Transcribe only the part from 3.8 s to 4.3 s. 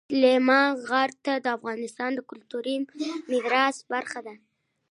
برخه